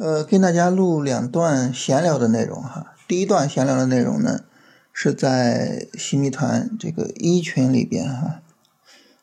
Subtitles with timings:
[0.00, 2.94] 呃，跟大家录两段闲聊的内容哈。
[3.06, 4.44] 第一段闲聊的内容呢，
[4.94, 8.40] 是在新密团这个一群里边哈。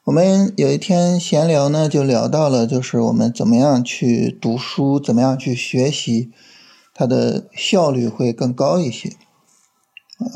[0.03, 6.31] 我们有一天闲聊呢，就聊到了就是我们怎么样去读书，怎么样去学习，
[6.93, 9.09] 它的效率会更高一些。
[10.19, 10.29] 啊，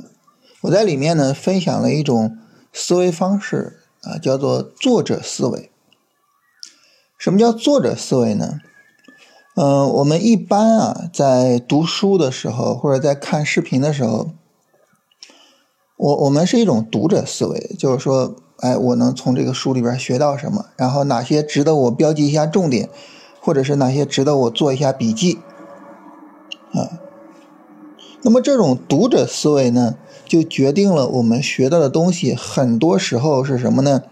[0.61, 2.39] 我在里面呢分享了一种
[2.73, 5.69] 思维方式啊，叫做作者思维。
[7.19, 8.59] 什么叫作者思维呢？
[9.53, 14.29] 嗯，我们一般啊，在读书的时候或者在看视频的时候，
[15.97, 22.89] 我我们是一种读者思维，就是说，哎，我能从这个书里边学到什么，然后哪些值得我标记一下重点，
[23.41, 25.39] 或者是哪些值得我做一下笔记，
[26.71, 27.03] 啊，
[28.21, 34.03] 那么这种读者思维呢，就决定了我们学到的东西很多时候是什么呢？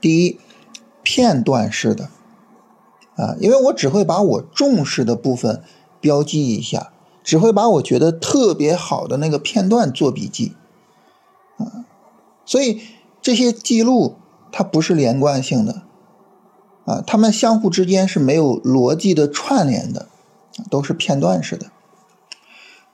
[0.00, 0.40] 第一，
[1.02, 2.08] 片段式的。
[3.18, 5.60] 啊，因为我只会把我重视的部分
[6.00, 6.92] 标记一下，
[7.24, 10.54] 只会把我觉得特别好的那个片段做笔记，
[11.56, 11.84] 啊，
[12.46, 12.80] 所以
[13.20, 14.14] 这些记录
[14.52, 15.82] 它不是连贯性的，
[16.84, 20.06] 啊，它们相互之间是没有逻辑的串联的，
[20.70, 21.66] 都是片段式的。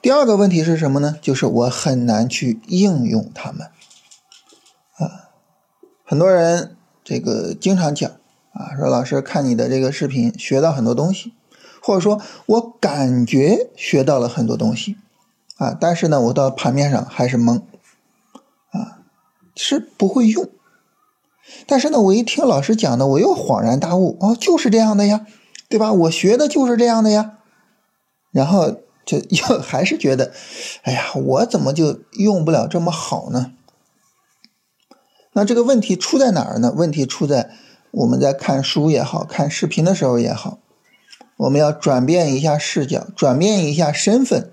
[0.00, 1.16] 第二个问题是什么呢？
[1.20, 3.68] 就是我很难去应用它们，
[4.96, 5.28] 啊，
[6.02, 8.10] 很多人这个经常讲。
[8.54, 11.32] 啊，说老师看你的这个视频学到很多东西，
[11.82, 14.96] 或者说我感觉学到了很多东西，
[15.56, 17.62] 啊，但是呢，我到盘面上还是懵，
[18.70, 19.02] 啊，
[19.56, 20.48] 是不会用。
[21.66, 25.26] 但是呢，我一听老师讲的，我又恍然大悟，哦，就是这样的呀，
[25.68, 25.92] 对吧？
[25.92, 27.38] 我学的就是这样的呀，
[28.30, 30.32] 然后就又 还是觉得，
[30.82, 33.52] 哎呀，我怎么就用不了这么好呢？
[35.32, 36.72] 那这个问题出在哪儿呢？
[36.76, 37.50] 问题出在。
[37.96, 40.58] 我们在看书也好看视频的时候也好，
[41.36, 44.50] 我们要转变一下视角，转变一下身份。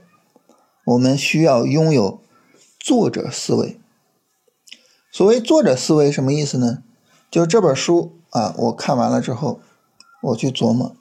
[0.85, 2.21] 我们需要拥有
[2.79, 3.79] 作者思维。
[5.11, 6.83] 所谓作者思维什么意思呢？
[7.31, 9.59] 就是这本书啊，我看完了之后，
[10.21, 10.95] 我去琢磨，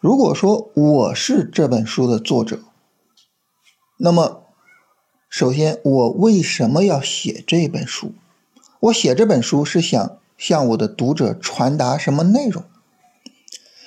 [0.00, 2.60] 如果说我是这本书的作者，
[3.98, 4.42] 那么
[5.28, 8.14] 首先我为什么要写这本书？
[8.80, 10.18] 我写这本书是想。
[10.36, 12.64] 向我的读者传达什么内容？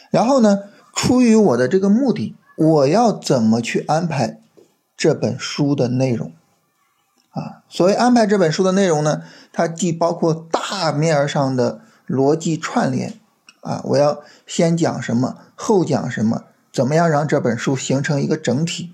[0.09, 4.41] 然后呢，出于我的这个目的，我要怎么去安排
[4.97, 6.31] 这本书的内容？
[7.31, 9.21] 啊，所谓安排这本书的内容呢，
[9.53, 13.13] 它既包括大面上的逻辑串联，
[13.61, 18.93] 啊，我要先讲什么，后讲什么，怎么样让这本书形成一个整体？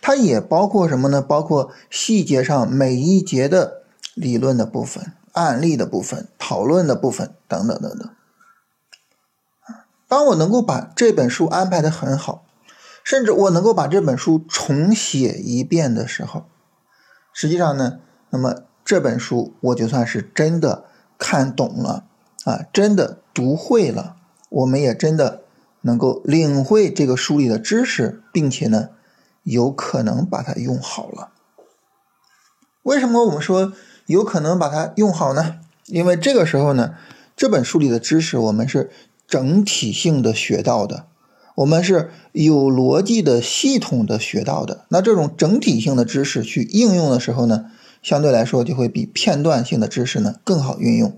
[0.00, 1.20] 它也包括什么呢？
[1.20, 3.82] 包括细节上每一节的
[4.14, 5.12] 理论的部分。
[5.34, 8.10] 案例的部分、讨论的部分等等等等。
[10.08, 12.44] 当我能够把这本书安排的很好，
[13.02, 16.44] 甚至我能够把这本书重写一遍的时候，
[17.32, 17.98] 实际上呢，
[18.30, 20.84] 那么这本书我就算是真的
[21.18, 22.04] 看懂了
[22.44, 24.16] 啊，真的读会了，
[24.50, 25.42] 我们也真的
[25.80, 28.90] 能够领会这个书里的知识，并且呢，
[29.42, 31.32] 有可能把它用好了。
[32.82, 33.72] 为什么我们说？
[34.06, 35.56] 有可能把它用好呢，
[35.86, 36.94] 因为这个时候呢，
[37.36, 38.90] 这本书里的知识我们是
[39.26, 41.06] 整体性的学到的，
[41.54, 44.84] 我们是有逻辑的、系统的学到的。
[44.88, 47.66] 那这种整体性的知识去应用的时候呢，
[48.02, 51.16] 相对来说就会比片段性的知识呢更好运用。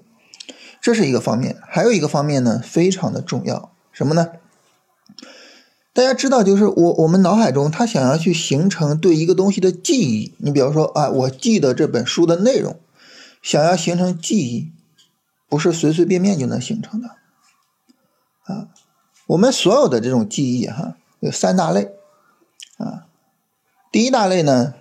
[0.81, 4.29] 这是一个方面，还有一个方面呢，非常的重要，什么呢？
[5.97, 10.35] 大家知道，就是我我们脑海中，他想要去形成对一个东西的记忆。
[10.37, 12.79] 你比如说啊，我记得这本书的内容，
[13.41, 14.71] 想要形成记忆，
[15.49, 17.09] 不是随随便便就能形成的。
[18.45, 18.69] 啊，
[19.29, 21.93] 我们所有的这种记忆哈，有三大类。
[22.77, 23.07] 啊，
[23.91, 24.75] 第一大类呢，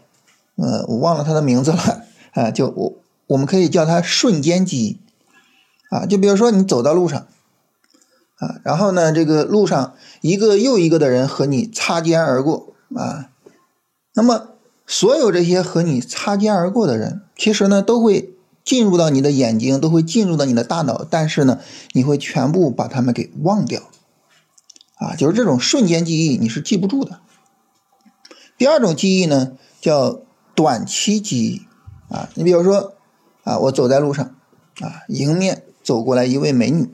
[0.58, 2.04] 呃，我忘了它的名字了
[2.34, 2.94] 啊，就我
[3.28, 5.00] 我们可以叫它瞬间记忆。
[5.90, 7.26] 啊，就比如说你走到路上。
[8.64, 13.30] 然后呢，这个路上一个又一个的人和你擦肩而过啊，
[14.14, 14.50] 那么
[14.88, 18.34] 所有这些和你擦肩而过的人，其实呢都会
[18.64, 21.60] 进入到你的眼睛，都会进入到你的大脑，但是呢，
[21.94, 23.82] 你会全部把他们给忘掉，
[24.96, 27.20] 啊，就是这种瞬间记忆你是记不住的。
[28.58, 30.22] 第二种记忆呢叫
[30.56, 31.62] 短期记忆
[32.14, 32.96] 啊，你比如说
[33.44, 34.36] 啊，我走在路上
[34.80, 36.90] 啊，迎面走过来一位美女。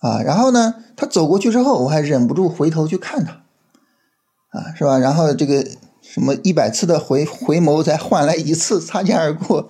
[0.00, 3.42] 啊，然后呢，他走过去之后，我还忍不住回头去看他，
[4.50, 4.98] 啊，是吧？
[4.98, 5.66] 然后这个
[6.00, 9.68] 什么一百次的回回眸，才换来一次擦肩而过，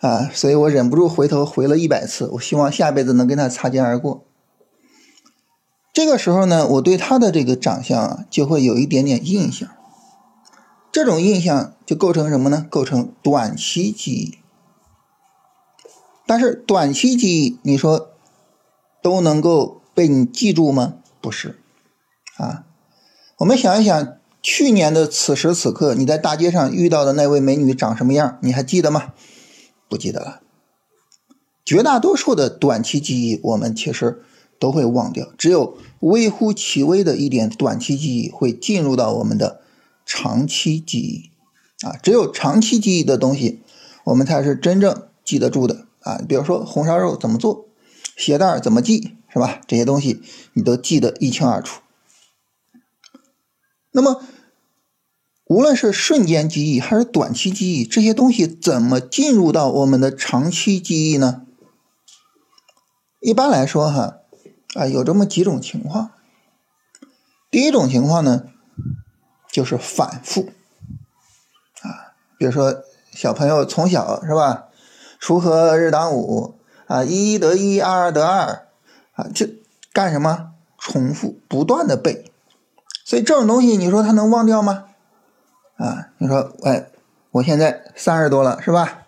[0.00, 4.24] 啊，所以我忍不住回头回了一百次，我希望下辈子能跟他擦肩而过。
[5.92, 9.68] 这个时候呢，我对他的这个长相啊，就会有一点点印象。
[10.90, 12.66] 这种印象就构成什么呢？
[12.70, 14.38] 构成短期记忆。
[16.26, 18.13] 但是短期记忆，你说
[19.04, 20.94] 都能够被你记住吗？
[21.20, 21.58] 不是，
[22.38, 22.64] 啊，
[23.36, 28.38] 我们想一想，去年的此时此刻，你在大街上遇到的那位美女长什么样？
[28.40, 29.12] 你还记得吗？
[29.90, 30.40] 不记得了。
[31.66, 34.22] 绝大多数的短期记忆，我们其实
[34.58, 39.60] 都会忘掉，只有微乎其微的一点短期记忆会进入到我们的
[40.06, 41.30] 长期记忆。
[41.86, 43.60] 啊，只有长期记忆的东西，
[44.04, 45.84] 我们才是真正记得住的。
[46.00, 47.66] 啊，比如说红烧肉怎么做，
[48.16, 49.60] 鞋带怎么系，是吧？
[49.66, 50.22] 这些东西
[50.52, 51.80] 你都记得一清二楚。
[53.90, 54.22] 那么，
[55.44, 61.46] 无论是瞬间记忆还是短期记忆，这些东西怎么进入到我们的长期记忆呢？
[63.20, 64.18] 一般来说，哈，
[64.74, 66.10] 啊，有这么几种情况。
[67.50, 68.46] 第一种情况呢，
[69.52, 70.50] 就是反复。
[71.82, 72.82] 啊，比如说
[73.12, 74.64] 小朋友从小是吧？
[75.20, 78.66] 锄禾日当午啊，一一得一，二得二
[79.12, 79.48] 啊，这
[79.92, 80.50] 干什么？
[80.76, 82.30] 重复不断的背，
[83.06, 84.84] 所以这种东西你说他能忘掉吗？
[85.76, 86.88] 啊，你说，哎，
[87.30, 89.06] 我现在三十多了是吧？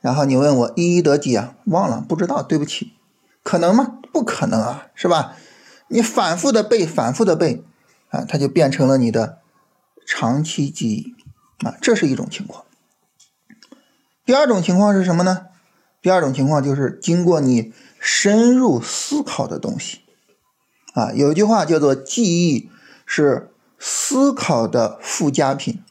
[0.00, 1.54] 然后你问我一一得几啊？
[1.64, 2.92] 忘了，不知道，对不起。
[3.42, 3.98] 可能吗？
[4.12, 5.34] 不可能啊，是吧？
[5.88, 7.64] 你反复的背，反复的背
[8.10, 9.38] 啊，它就变成了你的
[10.06, 11.14] 长期记忆
[11.66, 12.64] 啊，这是一种情况。
[14.26, 15.46] 第二种情况是什么呢？
[16.04, 20.00] 第二种情况就是经过你深入思考的东西，
[20.92, 22.68] 啊，有一句话叫做“记忆
[23.06, 25.82] 是思考的附加品”，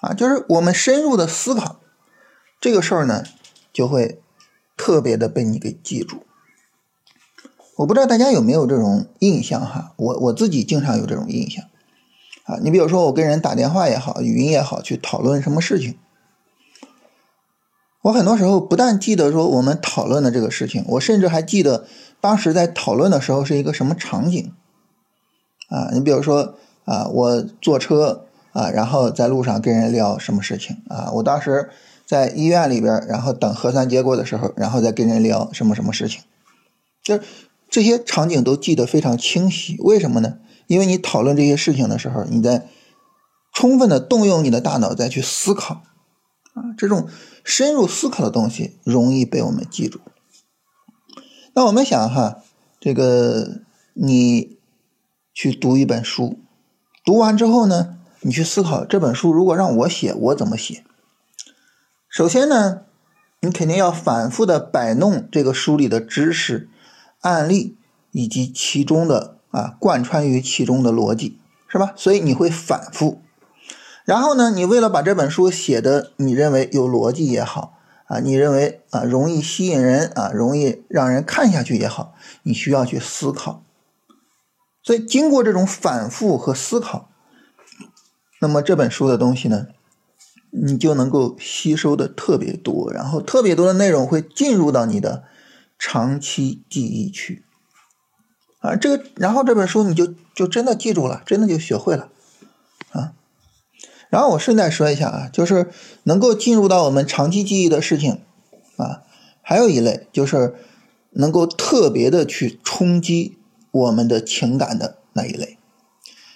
[0.00, 1.78] 啊，就是我们深入的思考
[2.58, 3.22] 这个事儿呢，
[3.70, 4.22] 就会
[4.78, 6.24] 特别的被你给记住。
[7.76, 11.66] 我不知道大家有没有这种印象哈，我我自己经常有这种印象，
[12.44, 15.98] 啊，你比如说我跟人打电话也好，语音也好，去讨论什么事情。
[18.02, 21.86] 我很多时候不但记得说我们讨论的这个事情，我甚至还记得
[22.20, 24.52] 当时在讨论的时候是一个什么场景，
[25.68, 26.54] 啊，你比如说
[26.86, 31.68] 啊，我坐车啊，然后在路上跟人聊什么事情啊，我当时
[32.06, 36.22] 在医院里边，然后等核酸结果的时候，然后再跟人聊什么什么事情，
[37.02, 37.20] 就
[37.68, 39.76] 这些场景都记得非常清晰。
[39.80, 40.38] 为什么呢？
[40.66, 42.66] 因为你讨论这些事情的时候，你在
[43.52, 45.82] 充分的动用你的大脑再去思考。
[46.54, 47.08] 啊，这种
[47.44, 50.00] 深入思考的东西容易被我们记住。
[51.54, 52.38] 那我们想哈，
[52.78, 53.62] 这个
[53.94, 54.58] 你
[55.32, 56.38] 去读一本书，
[57.04, 60.84] 读完之后呢，你去思考这本书如果让我写，我怎么写？
[62.08, 62.82] 首先呢，
[63.40, 66.68] 你肯定要反复的摆弄这个书里的知识、
[67.20, 67.76] 案例
[68.10, 71.38] 以及其中的啊贯穿于其中的逻辑，
[71.68, 71.92] 是吧？
[71.96, 73.22] 所以你会反复。
[74.10, 82.12] 然后呢，你为了把这本书写的你认为有逻辑也好啊，你认为啊容易吸引人啊，容易让人看下去也好，
[82.42, 83.62] 你需要去思考。
[84.82, 87.08] 所以经过这种反复和思考，
[88.40, 89.68] 那么这本书的东西呢，
[90.50, 95.22] 你就能够吸收的特别多，然后特别多的内容会进入到你的
[95.78, 97.44] 长期记忆去
[98.58, 98.74] 啊。
[98.74, 102.08] 这个，然后这本书你就就真的记住了，真的就学会了。
[104.10, 105.70] 然后我顺带说一下啊，就是
[106.02, 108.20] 能够进入到我们长期记忆的事情，
[108.76, 109.02] 啊，
[109.40, 110.54] 还有一类就是
[111.12, 113.38] 能够特别的去冲击
[113.70, 115.56] 我们的情感的那一类。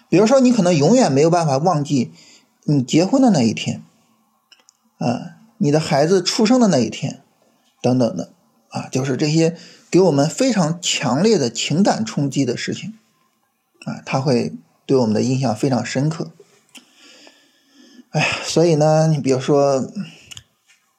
[0.09, 2.12] 比如说，你可能永远没有办法忘记
[2.62, 3.83] 你结婚的那一天，
[4.99, 7.23] 啊，你的孩子出生的那一天，
[7.83, 8.33] 等等的，
[8.69, 9.57] 啊，就是这些
[9.90, 12.95] 给我们非常强烈的情感冲击的事情，
[13.85, 14.52] 啊，它会
[14.87, 16.31] 对我们的印象非常深刻。
[18.14, 19.90] 哎，所以呢，你比如说，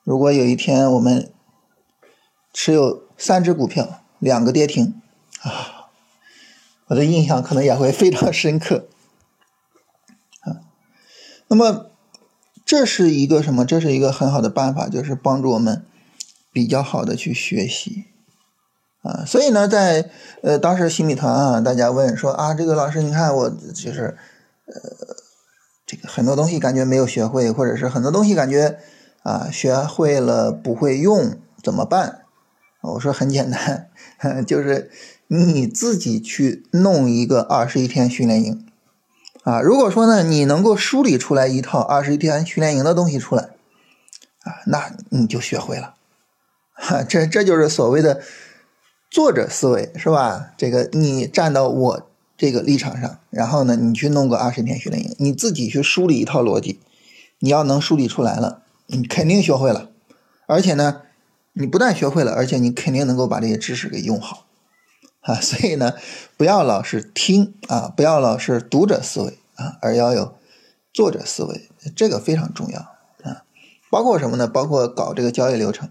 [0.03, 1.31] 如果有一天我们
[2.51, 5.01] 持有三只股票，两个跌停，
[5.41, 5.87] 啊，
[6.87, 8.89] 我的印象可能也会非常深刻，
[10.41, 10.67] 啊，
[11.47, 11.89] 那么
[12.65, 13.63] 这是一个什么？
[13.63, 15.85] 这是一个很好的办法，就是帮助我们
[16.51, 18.07] 比较好的去学习，
[19.03, 20.11] 啊，所以呢，在
[20.43, 24.17] 呃当时新米团啊，大家问说啊，这个老师，你看我就是
[24.65, 25.23] 呃。
[25.85, 28.79] 这个很多东西感觉没有学会，或者是很多东西感觉
[29.23, 32.21] 啊学会了不会用怎么办？
[32.81, 33.89] 我说很简单，
[34.45, 34.91] 就是
[35.27, 38.65] 你自己去弄一个二十一天训练营
[39.43, 39.59] 啊。
[39.61, 43.49] 如果说呢你能够梳理出来一套二十一天训练营的东西出来
[44.43, 45.95] 啊，那你就学会了。
[46.73, 48.21] 哈，这这就是所谓的
[49.09, 50.51] 作者思维，是吧？
[50.57, 56.81] 这个你站到我这个立场上，然后呢，你去弄个二十天训练营，你自己去梳理一套逻辑，
[57.39, 59.89] 你要能梳理出来了，你肯定学会了，
[60.45, 61.03] 而且呢，
[61.53, 64.45] 你不但学会了，而且你肯定能够把这些知识给用好
[65.21, 65.35] 啊。
[65.39, 65.93] 所以呢，
[66.35, 70.35] 不要老是听啊，不要老是读者思维啊，而要有
[70.93, 72.79] 作者思维，这个非常重要
[73.23, 73.43] 啊。
[73.89, 74.45] 包括什么呢？
[74.45, 75.89] 包括搞这个交易流程。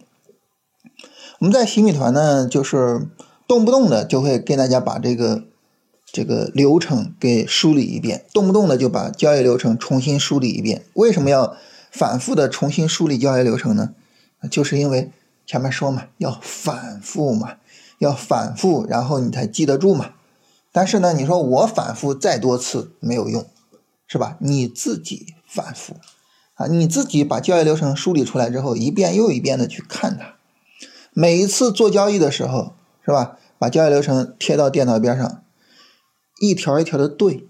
[1.39, 3.09] 我们在洗米团呢，就是
[3.49, 5.45] 动不动的就会跟大家把这个。
[6.15, 10.85] 这个流程给梳理一遍，动不动的就把交易流程重新梳理一遍。
[10.93, 11.57] 为什么要
[11.91, 13.91] 反复的重新梳理交易流程呢？
[14.49, 15.11] 就是因为
[15.45, 17.57] 前面说嘛，要反复嘛，
[17.99, 20.11] 要反复，然后你才记得住嘛。
[20.71, 23.45] 但是呢，你说我反复再多次没有用，
[24.07, 24.37] 是吧？
[24.39, 25.97] 你自己反复
[26.55, 30.37] 啊，你自己把交易流程梳理出来之后，一遍又一遍的去看它，
[31.13, 33.37] 每一次做交易的时候，是吧？
[33.59, 35.41] 把交易流程贴到电脑边上。
[36.41, 37.47] 一条一条的对，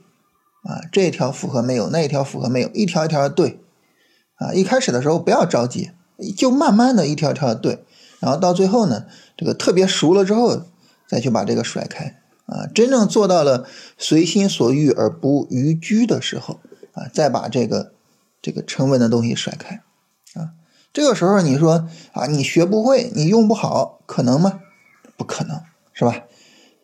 [0.62, 1.88] 啊，这一条符合没有？
[1.90, 2.68] 那一条符合没有？
[2.70, 3.60] 一条一条的对，
[4.36, 5.90] 啊，一开始的时候不要着急，
[6.36, 7.84] 就慢慢的一条一条的对，
[8.20, 10.62] 然后到最后呢，这个特别熟了之后，
[11.08, 16.60] 再去把这个甩开，啊，真正做到了随心所欲而不逾矩的时候，
[16.92, 17.92] 啊，再把这个
[18.42, 19.82] 这个成文的东西甩开，
[20.34, 20.52] 啊，
[20.92, 24.60] 这个时候你说啊，你学不会，你用不好，可能吗？
[25.16, 25.60] 不可能，
[25.92, 26.24] 是吧？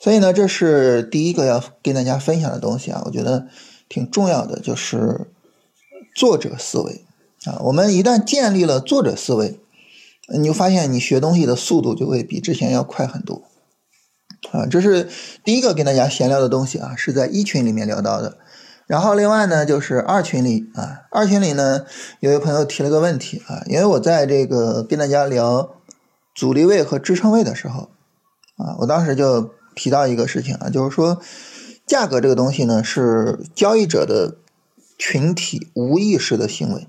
[0.02, 3.48] 所以呢，这是第一个要跟大家分享的东西啊，我觉得
[3.86, 5.30] 挺重要的，就是
[6.16, 7.04] 作者思维
[7.44, 7.60] 啊。
[7.64, 9.60] 我们一旦建立了作者思维，
[10.34, 13.42] 你就发现你学东西的速度就会比之前要快很多
[14.52, 14.64] 啊。
[14.64, 15.06] 这是
[15.44, 18.38] 第一个跟大家闲聊的东西啊，是在一群里面聊到的。
[18.86, 21.84] 然后另外呢，就是二群里啊，二群里呢，
[22.20, 25.74] 有位朋友提了个问题啊，因为我在这个跟大家聊
[26.34, 27.90] 阻力位和支撑位的时候
[28.56, 29.50] 啊，我当时就。
[29.74, 31.20] 提到一个事情啊，就是说，
[31.86, 34.36] 价格这个东西呢，是交易者的
[34.98, 36.86] 群体无意识的行为，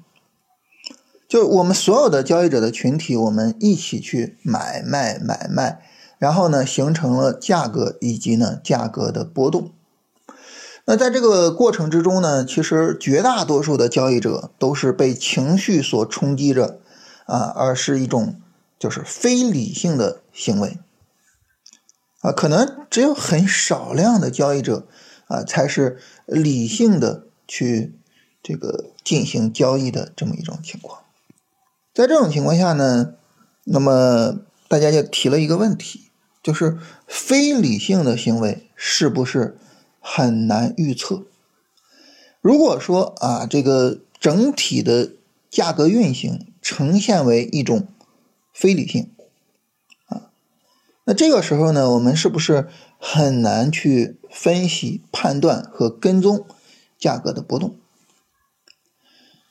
[1.28, 5.82] 就我们所有的交易者的群体，我们一起去买卖买卖，
[6.18, 9.72] 然后呢，形成了价格以及呢价格的波动。
[10.86, 16.80] 那在这个过程之中呢，其实绝大多数的交易者都是被情绪所冲击着
[17.26, 18.36] 啊，而是一种
[18.78, 20.78] 就是非理性的行为。
[22.22, 24.88] 啊，可能只有很少量的交易者
[25.28, 27.94] 啊，才是理性的去
[28.44, 31.01] 这个进行交易的这么一种情况。
[31.94, 33.16] 在这种情况下呢，
[33.66, 36.12] 那么大家就提了一个问题，
[36.42, 39.58] 就是非理性的行为是不是
[40.00, 41.25] 很难预测？
[42.40, 45.12] 如果说啊，这个整体的
[45.50, 47.88] 价格运行呈现为一种
[48.54, 49.12] 非理性。
[51.12, 56.48] 那这个时候呢，我们是不是很难去分析、判断和跟踪
[56.98, 57.75] 价格的波动？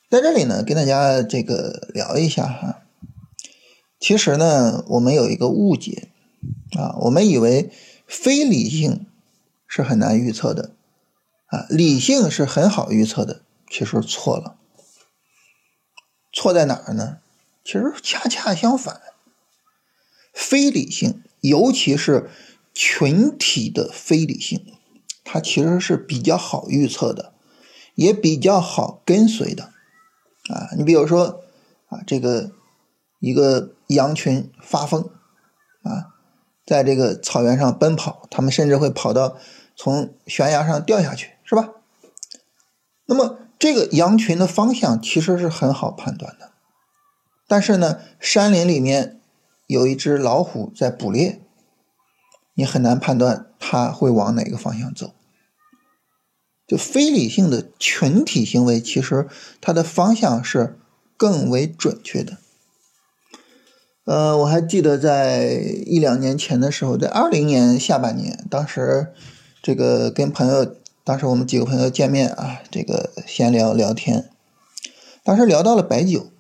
[0.09, 2.81] 在这里呢，跟大家这个聊一下哈。
[3.99, 6.09] 其实呢，我们有一个误解
[6.79, 7.71] 啊，我们以为
[8.07, 9.05] 非理性
[9.67, 10.75] 是很难预测的
[11.49, 14.57] 啊，理性是很好预测的，其实错了。
[16.33, 17.19] 错在哪儿呢？
[17.63, 19.03] 其实恰恰相反，
[20.33, 21.23] 非理性。
[21.41, 22.29] 尤其是
[22.75, 24.65] 群体的非理性，
[25.25, 27.33] 它其实是比较好预测的，
[27.95, 29.65] 也比较好跟随的
[30.49, 30.71] 啊。
[30.77, 31.43] 你比如说
[31.89, 32.53] 啊，这个
[33.21, 35.11] 一个羊群发疯
[35.83, 36.15] 啊，
[36.67, 39.37] 在这个草原上奔跑，他们甚至会跑到
[39.75, 41.71] 从悬崖上掉下去，是吧？
[43.07, 46.53] 那么这个羊群的方向其实是很好判断的，
[47.49, 49.20] 但是呢，山林里面。
[49.71, 51.41] 有一只老虎在捕猎，
[52.55, 55.13] 你很难判断它会往哪个方向走。
[56.67, 59.29] 就非理性的群体行为，其实
[59.61, 60.77] 它的方向是
[61.17, 62.39] 更为准确的。
[64.07, 65.53] 呃，我还记得在
[65.87, 69.15] 一两年前的时候，在二零年下半年，当时
[69.63, 70.75] 这个跟朋友，
[71.05, 74.29] 当时我们几个朋友见面啊，这个闲聊聊天，
[75.23, 76.33] 当时聊到了白酒，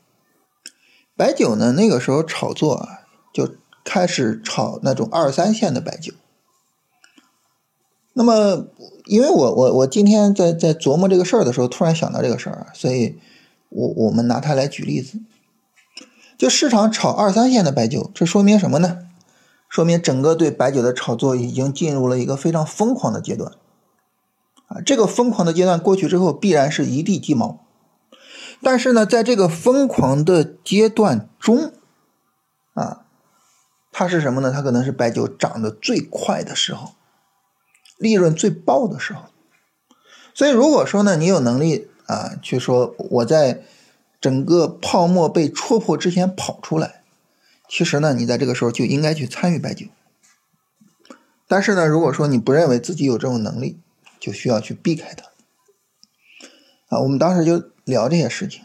[1.16, 2.99] 白酒呢那个时候炒作啊。
[3.32, 3.48] 就
[3.84, 6.12] 开始炒那种二三线的白酒。
[8.12, 8.66] 那么，
[9.06, 13.18] 因为我我我今天在在琢磨这个事儿的时候，突然想到这个事儿啊，所以
[13.68, 15.20] 我我们拿它来举例子。
[16.36, 19.06] 就市场炒二三线的白酒，这说明什么呢？
[19.68, 23.52] 说明整个对白酒的炒作已经进入了一个非常疯狂的阶段。
[24.66, 27.64] 啊，这个疯狂的阶段过去之后，必然是一地鸡毛。
[28.60, 31.72] 但是呢，在这个疯狂的阶段中，
[32.74, 33.06] 啊。
[33.92, 34.52] 它是什么呢？
[34.52, 36.94] 它可能是白酒涨得最快的时候，
[37.98, 39.26] 利润最爆的时候。
[40.32, 43.62] 所以如果说呢，你有能力啊，去说我在
[44.20, 47.02] 整个泡沫被戳破之前跑出来，
[47.68, 49.86] 其实呢，你在这个时候就应该去参与白酒。
[51.48, 53.80] 但是呢，如果说你不认为自己有这种能力，
[54.20, 55.26] 就需要去避开它。
[56.88, 58.62] 啊，我们当时就聊这些事情，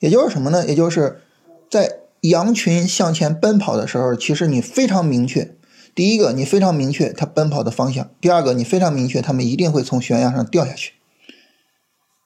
[0.00, 0.66] 也就是什么呢？
[0.66, 1.22] 也就是
[1.70, 5.56] 在羊群向前奔跑的时候，其实你非常明确，
[5.94, 10.92] 第一个你非常明确它奔跑的方向，第二个你非常明确它们一定会从悬崖上掉下去。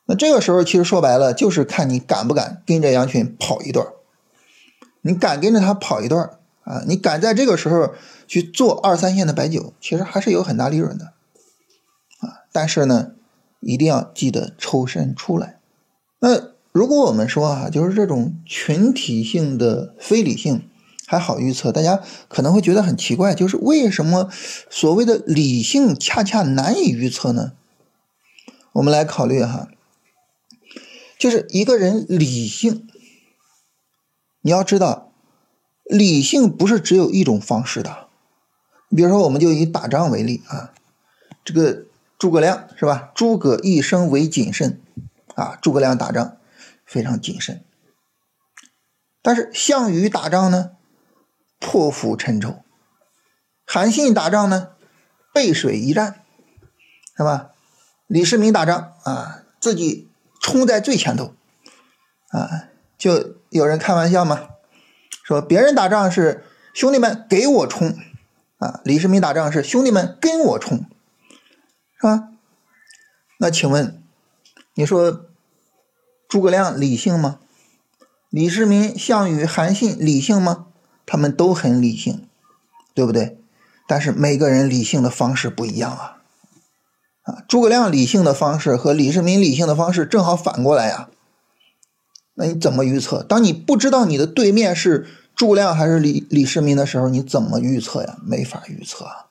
[0.07, 3.87] 那这个时候其实说白了就是看你敢不敢跟着羊群跑一段
[5.01, 6.29] 你敢跟着它跑一段
[6.65, 6.83] 啊？
[6.87, 7.95] 你敢在这个时候
[8.27, 11.13] 去做二三线的白酒，其实还是有很大利润的，
[12.21, 12.45] 啊！
[12.53, 13.13] 但是呢，
[13.61, 15.61] 一定要记得抽身出来。
[16.21, 20.69] 那如果我们说啊，就是这种群体性的非理性
[21.07, 24.29] 还好预测，大家可能会觉得很奇怪，就是为什么
[24.69, 27.53] 所谓的理性恰恰难以预测呢？
[28.73, 29.69] 我们来考虑哈，
[31.17, 32.89] 就是一个人理性。
[34.41, 35.13] 你要知道，
[35.85, 38.09] 理性不是只有一种方式的。
[38.91, 40.73] 比如说，我们就以打仗为例啊，
[41.45, 41.85] 这个
[42.19, 43.13] 诸葛亮是吧？
[43.15, 44.81] 诸葛一生为谨慎
[45.37, 46.37] 啊，诸葛亮打仗
[46.95, 47.65] 非常谨慎。
[49.21, 50.77] 但是项羽打仗呢，
[51.59, 52.63] 破釜沉舟；
[53.67, 54.77] 韩信打仗呢，
[55.33, 56.23] 背水一战，
[57.17, 57.51] 是吧？
[58.07, 60.09] 李世民打仗啊，自己
[60.41, 61.35] 冲在最前头
[62.29, 62.69] 啊。
[62.97, 64.51] 就有人开玩笑嘛，
[65.25, 67.99] 说别人打仗是兄弟们给我冲
[68.59, 70.87] 啊，李世民打仗是兄弟们跟我冲，
[71.99, 72.29] 是吧？
[73.41, 74.01] 那请问，
[74.75, 75.27] 你说
[76.35, 77.39] 诸葛亮理性吗？
[78.29, 80.67] 李世民、项羽、韩信理性吗？
[81.07, 82.27] 他们都很理性，
[82.93, 83.39] 对不对？
[83.87, 86.17] 但是每个人理性的方式不一样啊，
[87.23, 91.09] 啊，诸葛亮理性的方式和李世民理性的方式正好反过来呀。
[92.35, 93.23] 那你怎么预测？
[93.23, 98.17] 当你不知道你的对面是诸葛亮还是李李世民的时候，你怎么预测呀？
[98.25, 99.27] 没法预测啊。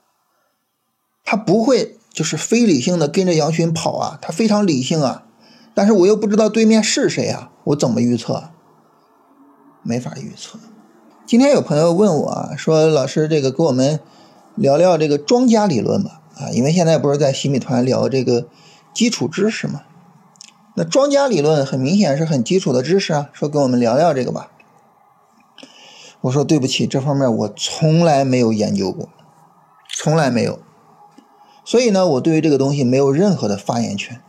[1.25, 5.25] 他不会就是非理性的跟着羊群跑啊，他非常理性啊。
[5.73, 8.49] 但是我又不知道对面是谁啊，我怎么预测？
[9.81, 10.59] 没法预测。
[11.25, 13.99] 今天有朋友问我啊，说老师这个跟我们
[14.55, 18.47] 聊聊这个庄家理论吧啊，因为现在不是在洗米团聊这个
[18.93, 19.81] 基础知识嘛。
[20.75, 24.51] 那庄家理论很明显是很基础的知识啊，说跟我们聊聊这个吧。
[26.21, 29.09] 我说对不起，这方面我从来没有研究过，
[29.89, 30.59] 从来没有。
[31.65, 34.21] 所以呢，我对于这个东西没有任何的发言权。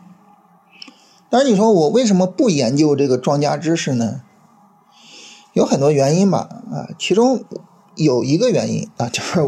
[1.35, 4.23] 但是你说我为什么不研究这个庄家知识呢？
[5.53, 7.43] 有很多原因吧，啊，其中
[7.97, 9.41] 有一个原因啊， 就是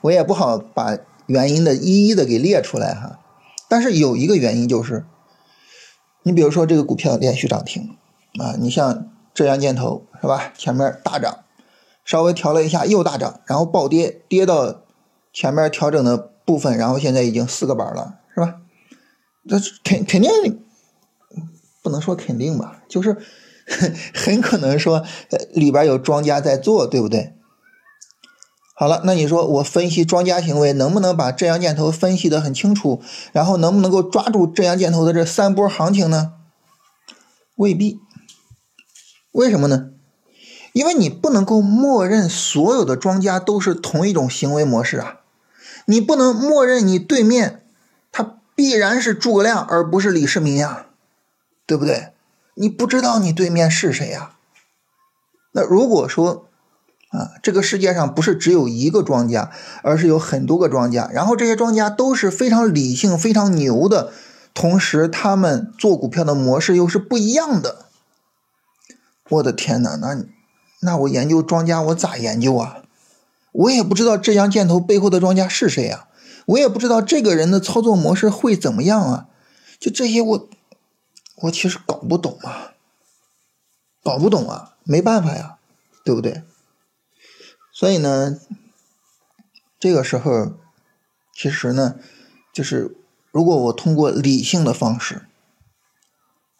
[0.00, 0.96] 我也不好把
[1.26, 3.18] 原因的一一的给列出来哈。
[3.68, 5.04] 但是有一个原因就是。
[6.22, 7.98] 你比如说这个股票连续涨停
[8.40, 10.54] 啊，你像浙江建投是吧？
[10.56, 11.40] 前面大涨，
[12.02, 14.80] 稍微调了一下又大涨，然后暴跌，跌到
[15.34, 18.54] 前面调整的部分，然后现在已经四个板了，是吧？
[19.46, 20.30] 这肯肯定
[21.86, 23.16] 不能说肯定吧，就是
[24.12, 25.04] 很可能说
[25.52, 27.36] 里边有庄家在做，对不对？
[28.74, 36.32] 好了，那你说我分析庄家行为能不能把浙阳箭头分析的很清楚，然后能不能够抓住浙阳箭头的这三波行情呢？
[37.54, 38.00] 未必。
[39.30, 39.90] 为什么呢？
[40.72, 45.20] 因为你不能够默认所有的庄家都是同一种行为模式啊，
[45.84, 47.62] 你不能默认你对面
[48.10, 50.85] 他必然是诸葛亮而不是李世民呀，
[51.66, 52.12] 对不对？
[52.54, 54.36] 你不知道你对面是谁呀？
[55.52, 56.44] 那如果说。
[57.10, 59.50] 啊，这个世界上不是只有一个庄家，
[59.82, 61.08] 而是有很多个庄家。
[61.12, 64.12] 然后这些庄家都是非常理性、非常牛的，
[64.52, 67.86] 同时他们做股票的模式又是不一样的。
[69.30, 70.24] 我的天哪，那
[70.80, 72.82] 那我研究庄家我咋研究啊？
[73.52, 76.08] 我也不知道浙江建投背后的庄家是谁啊，
[76.46, 79.28] 我也不知道这个人的操作模式会怎么样啊。
[79.78, 80.48] 就这些，我
[81.42, 82.74] 我其实搞不懂啊，
[84.02, 85.58] 搞不懂啊，没办法呀，
[86.04, 86.42] 对不对？
[87.72, 88.40] 所以呢，
[89.78, 90.54] 这个时候，
[91.34, 92.00] 其实呢，
[92.54, 92.96] 就是
[93.30, 95.26] 如果我通过理性的方式，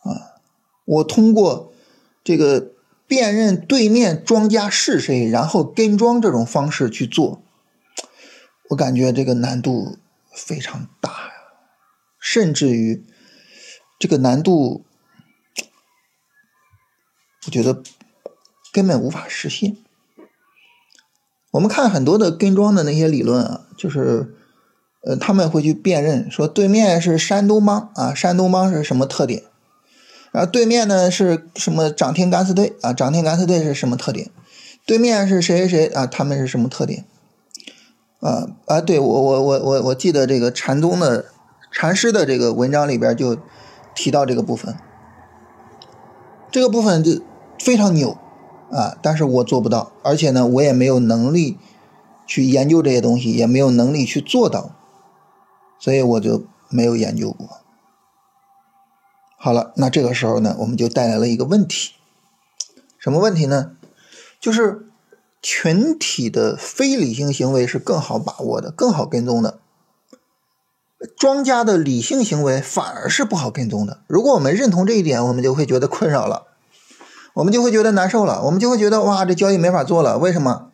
[0.02, 0.36] 啊，
[0.84, 1.72] 我通过
[2.22, 2.72] 这个
[3.06, 7.42] 辨认对面庄家是谁，然后跟庄这种方式去做，
[8.70, 9.96] 我感觉这个难度
[10.34, 11.32] 非常大呀，
[12.20, 13.06] 甚至于
[13.98, 14.85] 这个难度，
[17.46, 17.82] 我觉得
[18.72, 19.76] 根本无法实现。
[21.52, 24.35] 我们看很多的跟庄的那些理论啊，就是
[25.02, 29.44] 呃，他们会去辨认，说对面是山东帮啊，山东帮是什么特点？
[30.32, 32.92] 然后对面呢是什么涨停敢死队啊？
[32.92, 34.30] 涨停敢死队是什么特点？
[34.85, 36.06] 对面是谁谁谁啊？
[36.06, 37.06] 他们是什么特点？
[38.20, 41.26] 啊啊，对我我我我我记得这个禅宗的
[41.72, 43.38] 禅师的这个文章里边就
[43.96, 44.76] 提到这个部分，
[46.52, 47.20] 这个部分就
[47.59, 48.16] 非常牛
[48.70, 51.59] 啊，但是我做不到，而且呢，我也没有能力
[52.26, 54.70] 去研究这些东西，也没有能力去做到。
[55.78, 57.48] 所以我就没有研究过。
[59.37, 61.92] 好了，那这个时候呢，我们就带来了一个问题，
[62.98, 63.72] 什么问题呢？
[64.40, 64.87] 就是
[65.42, 69.59] 群体的非理性行为是更好把握的，更好跟踪的。
[71.18, 74.00] 庄家的理性行为反而是不好跟踪的。
[74.06, 76.46] 如果我们认同这一点，我们就会觉得困扰了，
[77.35, 80.18] 我们就会觉得难受了，我们就会觉得哇，这交易没法做了。
[80.18, 80.70] 为什么？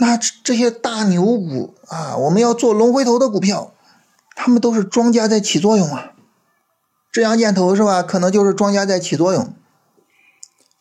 [0.00, 3.72] 那这些大牛股啊，我们要做龙回头的股票，
[4.34, 6.12] 他们都是庄家在起作用啊。
[7.12, 8.02] 这阳箭头是吧？
[8.02, 9.54] 可能就是庄家在起作用，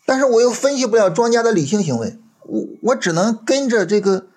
[0.06, 4.28] 但是我又分析不了庄家的理性行为，我我只能跟着这个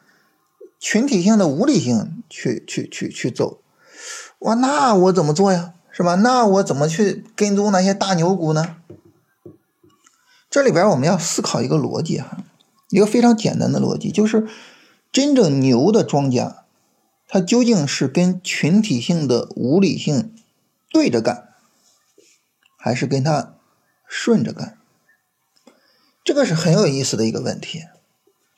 [0.85, 3.63] 群体性的无理性去去去去走。
[4.41, 5.73] 哇，那我怎么做呀？
[5.91, 6.17] 是吧？
[6.17, 8.77] 那我怎么去跟踪那些大牛股呢？
[10.51, 12.45] 这里边我们要思考一个逻辑哈。
[12.91, 14.47] 一个非常简单的逻辑就是，
[15.11, 16.67] 真正牛的庄家，
[17.27, 20.35] 他究竟是跟群体性的无理性
[20.93, 21.49] 对着干，
[22.77, 23.55] 还是跟他
[24.07, 24.77] 顺着干？
[26.23, 27.85] 这个是很有意思的一个问题。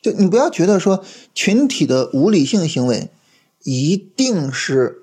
[0.06, 3.10] 就你不要觉得说群体的无理性行为
[3.64, 4.98] 一定是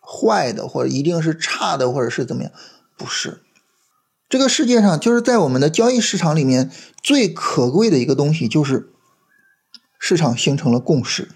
[0.00, 2.52] 坏的，或者一定是差的，或者是怎么样？
[2.96, 3.42] 不是。
[4.28, 6.70] 这个世界上，就是在我们的交易市场里面
[7.02, 8.92] 最可贵的一个东西，就是
[9.98, 11.30] 市场形成了共识。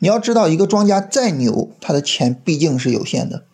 [0.00, 3.46] 你要知道，一个庄家再牛，他的钱毕竟是有限的，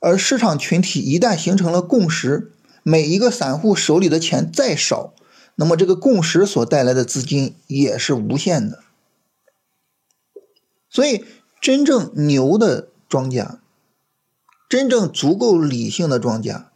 [0.00, 5.14] 而市场群体一旦形成了共识，每一个散户手里的钱再少，
[5.54, 8.82] 那么这个共识所带来的资金也是无限的。
[10.88, 11.24] 所以，
[11.60, 13.58] 真正牛的庄家。
[14.68, 16.70] 真正足够理性的庄家，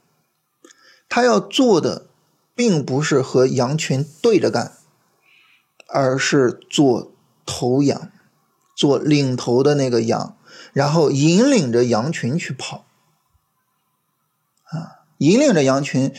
[1.09, 2.09] 他要做的
[2.55, 4.77] 并不是和羊群对着干，
[5.89, 7.11] 而是做
[7.47, 8.13] 头羊，
[8.77, 10.37] 做领头的那个羊，
[10.75, 12.85] 然后引领着羊群去跑，
[14.65, 16.15] 啊，引领着羊群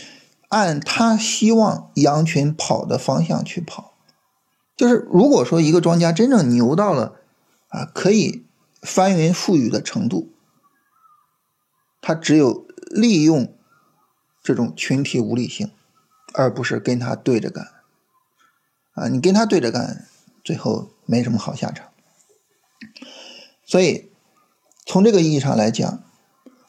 [0.50, 3.94] 按他希望羊群跑的方向去跑。
[4.76, 7.16] 就是如果说一个庄家真正牛到了
[7.70, 8.46] 啊，可以
[8.82, 10.32] 翻云覆雨的程度。
[12.00, 13.54] 他只有利用
[14.42, 15.72] 这种群体无理性，
[16.34, 17.68] 而不是跟他对着干。
[18.94, 20.08] 啊，你跟他对着干，
[20.44, 21.90] 最后没什么好下场。
[23.66, 24.10] 所以，
[24.86, 26.04] 从这个意义上来讲，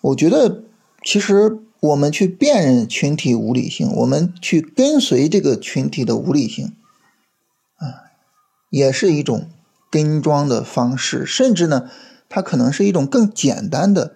[0.00, 0.64] 我觉得
[1.04, 6.76] 其实我们去辨认群体无理性，我们去跟随这个群体的无理性，
[7.76, 8.10] 啊，
[8.70, 9.48] 也是一种
[9.90, 11.90] 跟庄的方式，甚至呢，
[12.28, 14.14] 它可能是一种更简单的。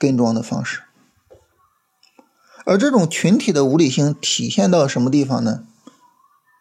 [0.00, 0.82] 跟庄的方式，
[2.64, 5.64] 而这种群体的无理性体现到什么地方呢？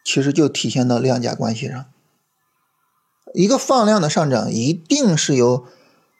[0.04, 1.86] 其实就体现到量价关系上。
[3.36, 5.68] 一个放量的上涨，一定是由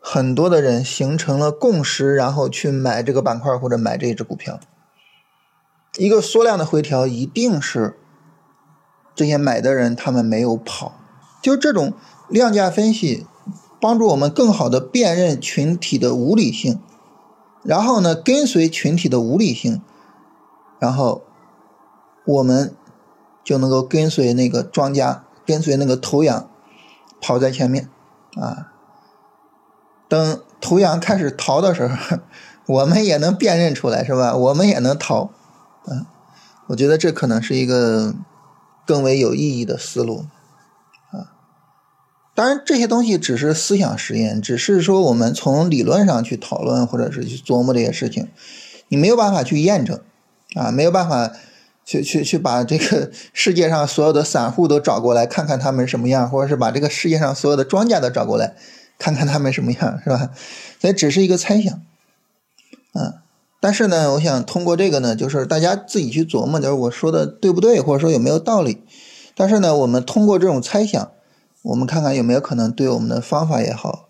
[0.10, 4.58] 很多的人形成了共识，然后去买这个板块或者买这只股票。
[5.98, 8.00] 一个缩量的回调，一定是
[9.14, 10.94] 这些买的人他们没有跑。
[11.42, 11.92] 就这种
[12.30, 13.28] 量价分析，
[13.82, 16.82] 帮助我们更好的辨认群体的无理性。
[17.64, 19.82] 然后呢，跟随群体的无理性，
[20.80, 21.22] 然后
[22.26, 22.74] 我们
[23.44, 26.50] 就能够跟随那个庄家，跟随那个头羊
[27.20, 27.90] 跑在前面
[28.38, 28.72] 啊。
[30.10, 32.18] 等头羊开始逃的时候，
[32.66, 34.36] 我们也能辨认出来，是吧？
[34.36, 35.32] 我们也能逃。
[35.88, 36.06] 嗯，
[36.68, 38.14] 我觉得这可能是一个
[38.86, 40.26] 更为有意义的思路。
[41.12, 41.36] 啊
[42.36, 48.28] 当然，这些东西只是思想实验，只是说我们从理论上去讨论，或者是去琢磨这些事情，
[48.90, 50.00] 你没有办法去验证，
[50.54, 51.32] 啊，没有办法
[51.84, 58.56] 去去去把这个世界上所有的散户都找过来看看他们什么样，或者是把这个世界上所有的庄家都找过来
[58.98, 60.32] 看看他们什么样，是吧？
[60.80, 61.82] 所以只是一个猜想，
[62.94, 63.16] 嗯，
[63.60, 68.84] 但是呢，我想通过这个呢，就是大家自己去琢磨，就是我说的对不对，或者说有没有道理。
[69.36, 71.12] 但是呢，我们通过这种猜想。
[71.64, 74.08] 我们看看有没有可能对我们的方法也好，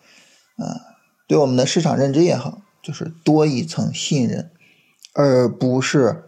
[0.58, 0.94] 啊，
[1.28, 4.52] 对我们的市场认知也好，就是多一层信任，
[5.14, 6.24] 而不是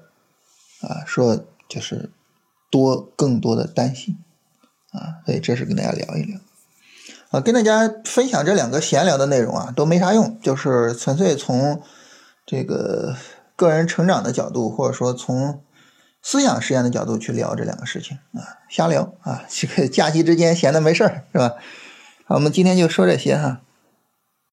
[0.82, 2.10] 啊说就是
[2.72, 4.17] 多更多的担心，
[4.91, 6.39] 啊，所以这是跟大家聊一聊。
[7.30, 11.82] 啊，跟大家分享这两个闲聊的内容啊，都没啥用，就是纯粹从
[12.46, 13.15] 这个
[13.56, 15.62] 个人成长的角度，或者说从
[16.22, 21.54] 思想实验的角度去聊这两个事情啊，瞎聊啊，这个 假期之间闲的没事儿是吧？
[22.26, 23.62] 好，我们今天就说这些哈。